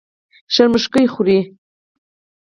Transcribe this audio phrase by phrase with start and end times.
[0.53, 1.39] شرموښکۍ خوري.